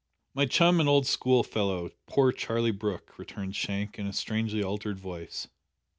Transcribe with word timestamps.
"My 0.33 0.47
chum 0.47 0.79
and 0.79 0.89
old 0.89 1.05
school 1.05 1.43
fellow, 1.43 1.91
poor 2.07 2.31
Charlie 2.31 2.71
Brooke," 2.71 3.19
returned 3.19 3.55
Shank, 3.55 3.99
in 3.99 4.07
a 4.07 4.13
strangely 4.13 4.63
altered 4.63 4.97
voice. 4.97 5.47